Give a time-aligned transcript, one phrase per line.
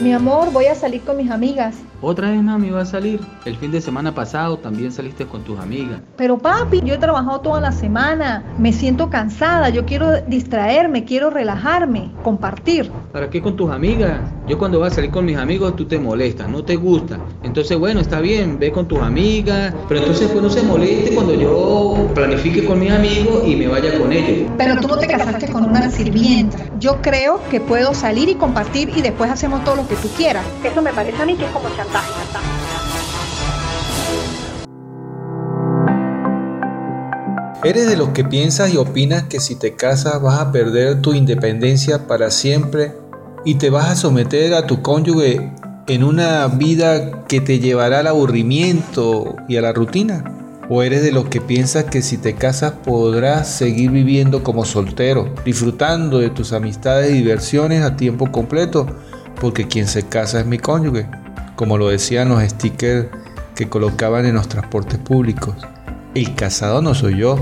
[0.00, 1.74] Mi amor, voy a salir con mis amigas.
[2.00, 3.20] Otra vez, mami, va a salir.
[3.44, 6.00] El fin de semana pasado también saliste con tus amigas.
[6.16, 8.44] Pero papi, yo he trabajado toda la semana.
[8.58, 9.68] Me siento cansada.
[9.70, 12.90] Yo quiero distraerme, quiero relajarme, compartir.
[13.12, 14.20] ¿Para qué con tus amigas?
[14.46, 17.18] Yo cuando vas a salir con mis amigos tú te molestas, no te gusta.
[17.42, 19.74] Entonces, bueno, está bien, ve con tus amigas.
[19.88, 23.98] Pero entonces pues no se moleste cuando yo planifique con mis amigos y me vaya
[23.98, 24.50] con ellos.
[24.56, 26.58] Pero tú no te casaste con una sirvienta.
[26.78, 30.44] Yo creo que puedo salir y compartir y después hacemos todo lo que tú quieras.
[30.62, 31.68] Eso me parece a mí que es como.
[37.64, 41.12] ¿Eres de los que piensas y opinas que si te casas vas a perder tu
[41.12, 42.94] independencia para siempre
[43.44, 45.52] y te vas a someter a tu cónyuge
[45.88, 50.22] en una vida que te llevará al aburrimiento y a la rutina?
[50.70, 55.34] ¿O eres de los que piensas que si te casas podrás seguir viviendo como soltero,
[55.44, 58.86] disfrutando de tus amistades y diversiones a tiempo completo?
[59.40, 61.08] Porque quien se casa es mi cónyuge,
[61.58, 63.08] como lo decían los stickers
[63.56, 65.56] que colocaban en los transportes públicos.
[66.14, 67.36] El casado no soy yo,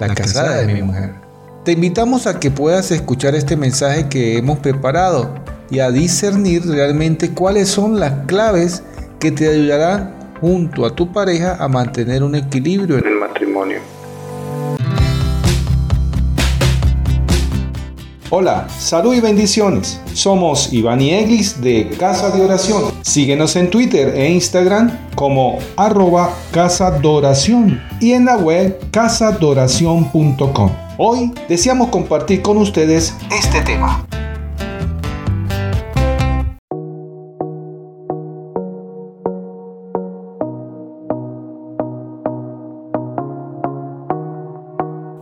[0.00, 1.12] la, casada, es mi mujer.
[1.66, 5.34] Te invitamos a que puedas escuchar este mensaje que hemos preparado
[5.70, 8.82] y a discernir realmente cuáles son las claves
[9.20, 13.80] que te ayudarán junto a tu pareja a mantener un equilibrio en el matrimonio.
[18.30, 19.98] Hola, salud y bendiciones.
[20.12, 22.92] Somos Iván y Eglis de Casa de Oración.
[23.00, 30.70] Síguenos en Twitter e Instagram como arroba Casa Doración y en la web casadoración.com.
[30.98, 34.04] Hoy deseamos compartir con ustedes este tema.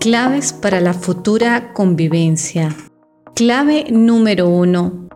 [0.00, 2.74] Claves para la futura convivencia.
[3.36, 5.10] Clave número uno.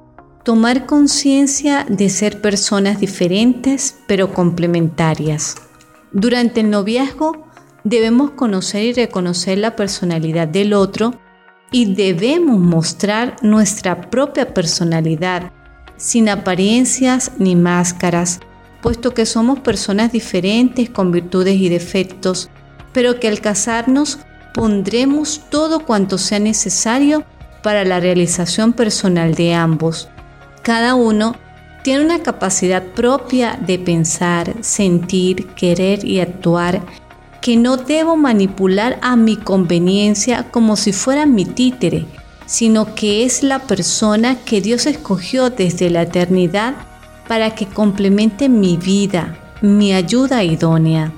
[0.45, 5.55] Tomar conciencia de ser personas diferentes pero complementarias.
[6.13, 7.47] Durante el noviazgo
[7.83, 11.14] debemos conocer y reconocer la personalidad del otro
[11.73, 15.51] y debemos mostrar nuestra propia personalidad
[15.97, 18.41] sin apariencias ni máscaras,
[18.83, 22.51] puesto que somos personas diferentes con virtudes y defectos,
[22.92, 24.19] pero que al casarnos
[24.53, 27.25] pondremos todo cuanto sea necesario
[27.63, 30.09] para la realización personal de ambos.
[30.63, 31.37] Cada uno
[31.83, 36.83] tiene una capacidad propia de pensar, sentir, querer y actuar
[37.41, 42.05] que no debo manipular a mi conveniencia como si fuera mi títere,
[42.47, 46.75] sino que es la persona que Dios escogió desde la eternidad
[47.29, 51.13] para que complemente mi vida, mi ayuda idónea.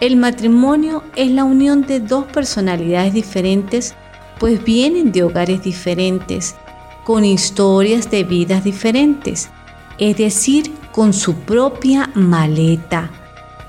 [0.00, 3.94] El matrimonio es la unión de dos personalidades diferentes
[4.38, 6.56] pues vienen de hogares diferentes,
[7.04, 9.50] con historias de vidas diferentes,
[9.98, 13.10] es decir, con su propia maleta,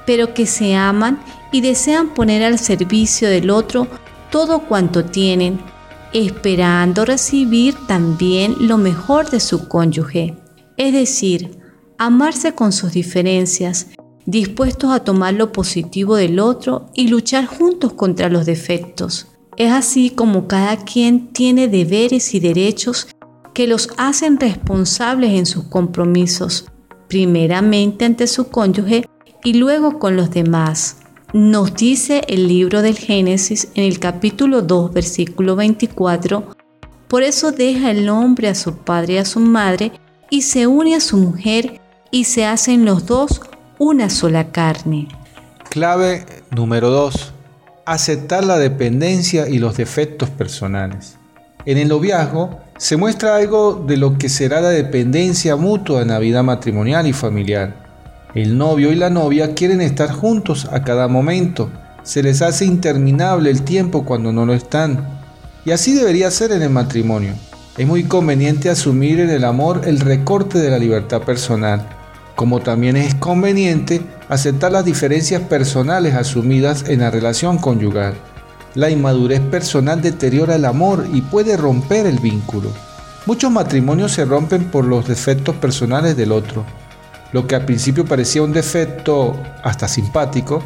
[0.05, 1.19] pero que se aman
[1.51, 3.87] y desean poner al servicio del otro
[4.31, 5.59] todo cuanto tienen,
[6.13, 10.35] esperando recibir también lo mejor de su cónyuge,
[10.77, 11.59] es decir,
[11.97, 13.87] amarse con sus diferencias,
[14.25, 19.27] dispuestos a tomar lo positivo del otro y luchar juntos contra los defectos.
[19.57, 23.07] Es así como cada quien tiene deberes y derechos
[23.53, 26.65] que los hacen responsables en sus compromisos,
[27.07, 29.07] primeramente ante su cónyuge
[29.45, 30.97] y luego con los demás.
[31.31, 36.51] Nos dice el libro del Génesis en el capítulo 2, versículo 24,
[37.07, 39.93] por eso deja el hombre a su padre y a su madre
[40.29, 41.79] y se une a su mujer
[42.11, 43.39] y se hacen los dos
[43.79, 45.07] una sola carne.
[45.69, 47.34] Clave número 2
[47.85, 51.17] aceptar la dependencia y los defectos personales.
[51.65, 56.19] En el noviazgo se muestra algo de lo que será la dependencia mutua en la
[56.19, 57.85] vida matrimonial y familiar.
[58.33, 61.71] El novio y la novia quieren estar juntos a cada momento.
[62.03, 65.07] Se les hace interminable el tiempo cuando no lo están.
[65.63, 67.33] Y así debería ser en el matrimonio.
[67.77, 71.87] Es muy conveniente asumir en el amor el recorte de la libertad personal
[72.35, 78.15] como también es conveniente aceptar las diferencias personales asumidas en la relación conyugal.
[78.73, 82.71] La inmadurez personal deteriora el amor y puede romper el vínculo.
[83.25, 86.65] Muchos matrimonios se rompen por los defectos personales del otro.
[87.31, 90.61] Lo que al principio parecía un defecto hasta simpático,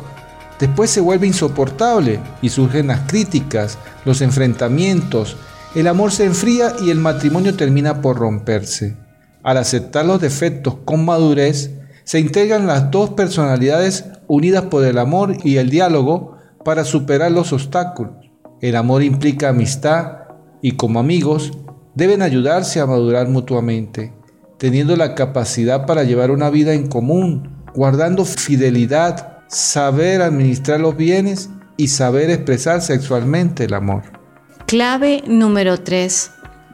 [0.59, 5.37] después se vuelve insoportable y surgen las críticas, los enfrentamientos,
[5.75, 8.97] el amor se enfría y el matrimonio termina por romperse.
[9.43, 11.71] Al aceptar los defectos con madurez,
[12.03, 17.53] se integran las dos personalidades unidas por el amor y el diálogo para superar los
[17.53, 18.13] obstáculos.
[18.61, 20.19] El amor implica amistad
[20.61, 21.51] y como amigos
[21.95, 24.13] deben ayudarse a madurar mutuamente.
[24.59, 31.49] teniendo la capacidad para llevar una vida en común, guardando fidelidad, saber administrar los bienes
[31.77, 34.03] y saber expresar sexualmente el amor.
[34.67, 36.31] Clave número 3.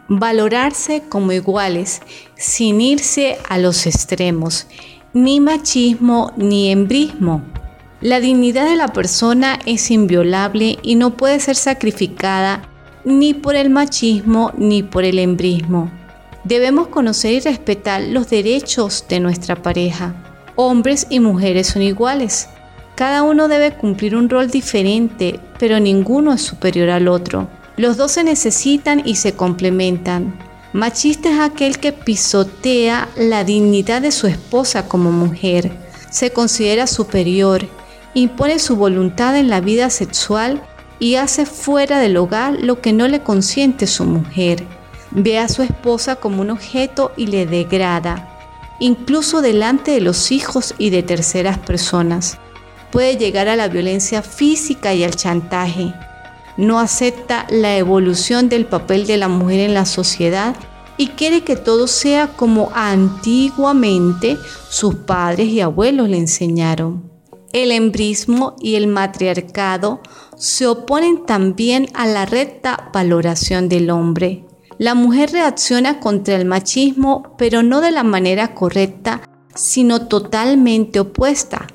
[0.10, 2.01] Valorarse como iguales,
[2.36, 4.68] sin irse a los extremos,
[5.16, 7.42] ni machismo ni embrismo.
[8.02, 12.64] La dignidad de la persona es inviolable y no puede ser sacrificada
[13.06, 15.90] ni por el machismo ni por el embrismo.
[16.44, 20.14] Debemos conocer y respetar los derechos de nuestra pareja.
[20.58, 22.50] Hombres y mujeres son iguales.
[22.96, 27.48] Cada uno debe cumplir un rol diferente, pero ninguno es superior al otro.
[27.78, 30.44] Los dos se necesitan y se complementan.
[30.75, 35.72] Machista es aquel que pisotea la dignidad de su esposa como mujer,
[36.12, 37.66] se considera superior,
[38.13, 40.62] impone su voluntad en la vida sexual
[41.00, 44.66] y hace fuera del hogar lo que no le consiente su mujer.
[45.12, 48.38] Ve a su esposa como un objeto y le degrada,
[48.81, 52.38] incluso delante de los hijos y de terceras personas.
[52.92, 55.94] Puede llegar a la violencia física y al chantaje.
[56.57, 60.56] No acepta la evolución del papel de la mujer en la sociedad
[60.98, 64.38] y quiere que todo sea como antiguamente
[64.69, 67.12] sus padres y abuelos le enseñaron.
[67.52, 70.02] El embrismo y el matriarcado
[70.38, 74.46] se oponen también a la recta valoración del hombre.
[74.78, 79.22] La mujer reacciona contra el machismo, pero no de la manera correcta,
[79.54, 81.68] sino totalmente opuesta,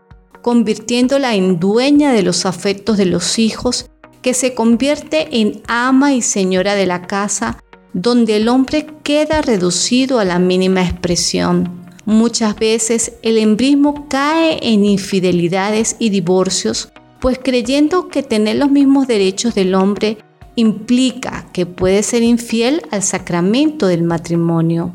[0.42, 3.89] convirtiéndola en dueña de los afectos de los hijos,
[4.22, 7.62] que se convierte en ama y señora de la casa,
[7.92, 11.80] donde el hombre queda reducido a la mínima expresión.
[12.04, 16.90] Muchas veces el embrismo cae en infidelidades y divorcios,
[17.20, 20.18] pues creyendo que tener los mismos derechos del hombre
[20.56, 24.92] implica que puede ser infiel al sacramento del matrimonio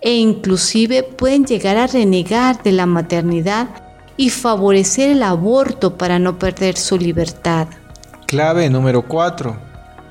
[0.00, 3.68] e inclusive pueden llegar a renegar de la maternidad
[4.16, 7.68] y favorecer el aborto para no perder su libertad.
[8.26, 9.56] Clave número 4.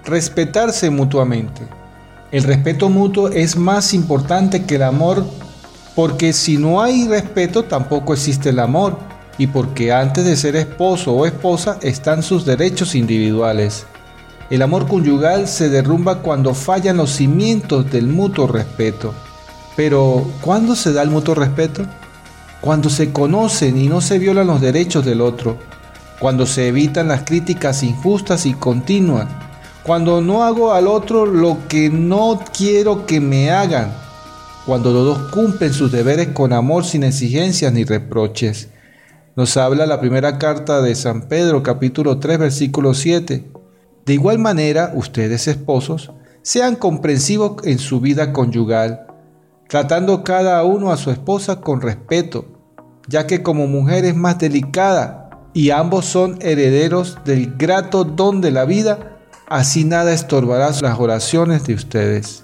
[0.06, 1.63] Respetarse mutuamente.
[2.31, 5.25] El respeto mutuo es más importante que el amor
[5.95, 8.97] porque si no hay respeto tampoco existe el amor
[9.38, 13.85] y porque antes de ser esposo o esposa están sus derechos individuales.
[14.50, 19.13] El amor conyugal se derrumba cuando fallan los cimientos del mutuo respeto.
[19.75, 21.85] Pero, ¿cuándo se da el mutuo respeto?
[22.62, 25.57] Cuando se conocen y no se violan los derechos del otro,
[26.19, 29.27] cuando se evitan las críticas injustas y continuas,
[29.83, 33.94] cuando no hago al otro lo que no quiero que me hagan,
[34.65, 38.69] cuando los dos cumplen sus deberes con amor sin exigencias ni reproches.
[39.35, 43.44] Nos habla la primera carta de San Pedro capítulo 3 versículo 7.
[44.06, 49.07] De igual manera, ustedes esposos, sean comprensivos en su vida conyugal,
[49.67, 52.45] tratando cada uno a su esposa con respeto,
[53.07, 55.25] ya que como mujer es más delicada
[55.56, 59.18] y ambos son herederos del grato don de la vida,
[59.48, 62.44] así nada estorbará las oraciones de ustedes.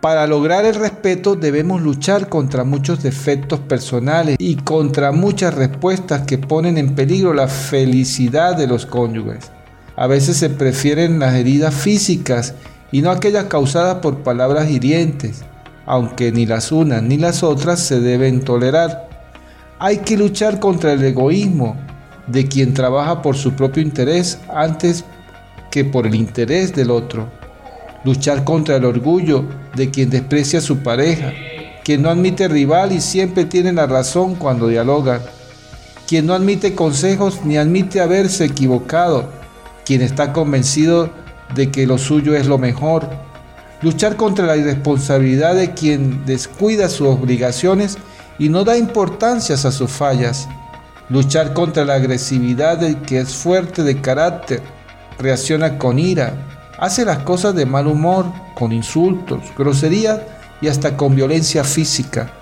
[0.00, 6.36] Para lograr el respeto debemos luchar contra muchos defectos personales y contra muchas respuestas que
[6.36, 9.52] ponen en peligro la felicidad de los cónyuges.
[9.94, 12.54] A veces se prefieren las heridas físicas
[12.90, 15.44] y no aquellas causadas por palabras hirientes,
[15.86, 19.08] aunque ni las unas ni las otras se deben tolerar.
[19.78, 21.76] Hay que luchar contra el egoísmo
[22.28, 25.04] de quien trabaja por su propio interés antes
[25.70, 27.28] que por el interés del otro.
[28.04, 29.44] Luchar contra el orgullo
[29.74, 31.32] de quien desprecia a su pareja,
[31.84, 35.20] quien no admite rival y siempre tiene la razón cuando dialoga,
[36.06, 39.28] quien no admite consejos ni admite haberse equivocado,
[39.84, 41.10] quien está convencido
[41.54, 43.08] de que lo suyo es lo mejor,
[43.82, 47.98] luchar contra la irresponsabilidad de quien descuida sus obligaciones
[48.38, 50.48] y no da importancias a sus fallas,
[51.08, 54.62] luchar contra la agresividad del que es fuerte de carácter,
[55.18, 56.34] reacciona con ira,
[56.78, 60.20] hace las cosas de mal humor, con insultos, groserías
[60.60, 62.32] y hasta con violencia física.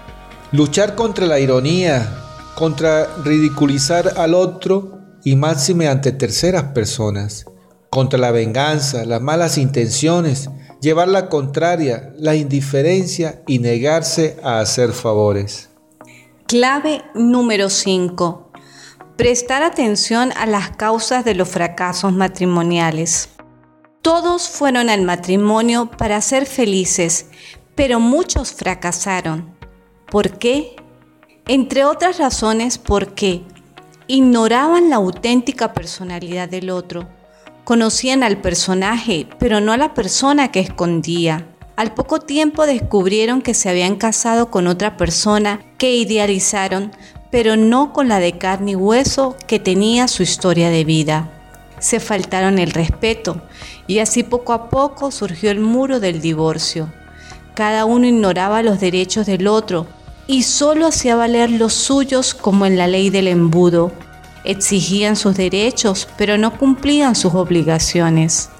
[0.53, 2.09] Luchar contra la ironía,
[2.55, 7.47] contra ridiculizar al otro y máxime ante terceras personas,
[7.91, 10.49] contra la venganza, las malas intenciones,
[10.81, 15.71] llevar la contraria, la indiferencia y negarse a hacer favores.
[16.47, 18.46] Clave número 5.
[19.17, 23.31] Prestar atención a las causas de los fracasos matrimoniales.
[24.03, 27.31] Todos fueron al matrimonio para ser felices,
[27.75, 29.57] pero muchos fracasaron.
[30.11, 30.77] ¿Por qué?
[31.47, 33.43] Entre otras razones porque
[34.07, 37.09] ignoraban la auténtica personalidad del otro,
[37.65, 41.49] conocían al personaje, pero no a la persona que escondía.
[41.77, 46.91] Al poco tiempo descubrieron que se habían casado con otra persona que idealizaron,
[47.31, 51.31] pero no con la de carne y hueso que tenía su historia de vida.
[51.79, 53.43] Se faltaron el respeto
[53.87, 56.93] y así poco a poco surgió el muro del divorcio.
[57.55, 59.87] Cada uno ignoraba los derechos del otro
[60.27, 63.93] y solo hacía valer los suyos como en la ley del embudo.
[64.45, 68.51] Exigían sus derechos, pero no cumplían sus obligaciones.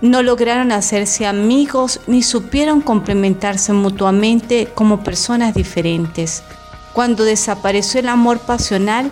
[0.00, 6.42] No lograron hacerse amigos ni supieron complementarse mutuamente como personas diferentes.
[6.92, 9.10] Cuando desapareció el amor pasional,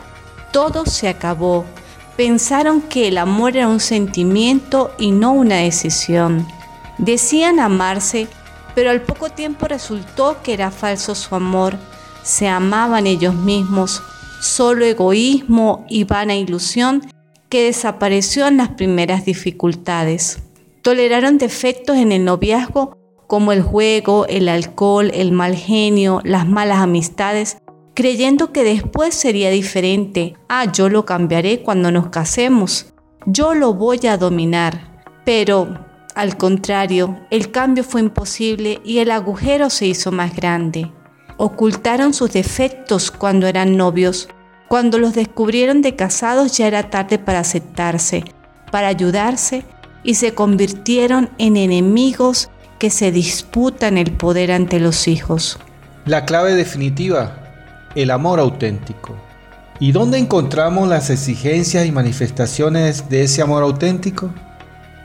[0.53, 1.65] todo se acabó.
[2.17, 6.47] Pensaron que el amor era un sentimiento y no una decisión.
[6.99, 8.29] Decían amarse,
[8.75, 11.79] pero al poco tiempo resultó que era falso su amor
[12.23, 14.03] se amaban ellos mismos,
[14.41, 17.03] solo egoísmo y vana ilusión
[17.49, 20.39] que desapareció en las primeras dificultades.
[20.83, 22.97] Toleraron defectos en el noviazgo
[23.27, 27.59] como el juego, el alcohol, el mal genio, las malas amistades,
[28.00, 30.35] creyendo que después sería diferente.
[30.49, 32.92] Ah, yo lo cambiaré cuando nos casemos.
[33.26, 35.02] Yo lo voy a dominar.
[35.25, 40.90] Pero, al contrario, el cambio fue imposible y el agujero se hizo más grande
[41.40, 44.28] ocultaron sus defectos cuando eran novios.
[44.69, 48.25] Cuando los descubrieron de casados ya era tarde para aceptarse,
[48.71, 49.64] para ayudarse
[50.02, 55.59] y se convirtieron en enemigos que se disputan el poder ante los hijos.
[56.04, 57.50] La clave definitiva,
[57.95, 59.17] el amor auténtico.
[59.79, 64.31] ¿Y dónde encontramos las exigencias y manifestaciones de ese amor auténtico?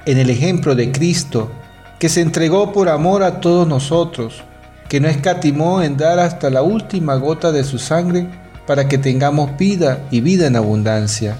[0.06, 1.50] En el ejemplo de Cristo,
[1.98, 4.44] que se entregó por amor a todos nosotros,
[4.90, 8.28] que no escatimó en dar hasta la última gota de su sangre
[8.68, 11.38] para que tengamos vida y vida en abundancia.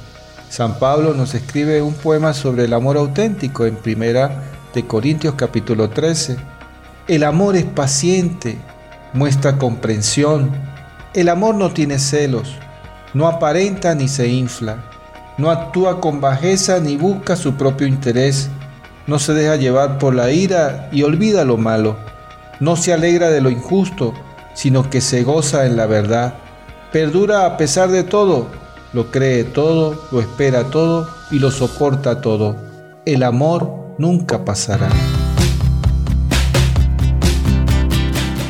[0.50, 5.90] San Pablo nos escribe un poema sobre el amor auténtico en primera de Corintios capítulo
[5.90, 6.38] 13.
[7.08, 8.58] El amor es paciente,
[9.14, 10.52] muestra comprensión.
[11.16, 12.56] El amor no tiene celos,
[13.16, 14.84] no aparenta ni se infla,
[15.40, 18.50] no actúa con bajeza ni busca su propio interés,
[19.08, 21.98] no se deja llevar por la ira y olvida lo malo
[22.60, 24.14] no se alegra de lo injusto,
[24.54, 26.36] sino que se goza en la verdad.
[26.92, 28.48] Perdura a pesar de todo,
[28.94, 32.56] lo cree todo, lo espera todo y lo soporta todo.
[33.06, 34.90] El amor nunca pasará.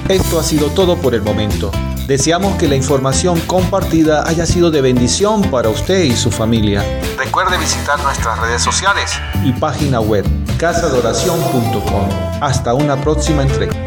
[0.08, 1.72] Esto ha sido todo por el momento.
[2.08, 6.84] Deseamos que la información compartida haya sido de bendición para usted y su familia.
[7.18, 10.24] Recuerde visitar nuestras redes sociales y página web
[10.60, 12.10] casadoración.com.
[12.42, 13.85] Hasta una próxima entrega.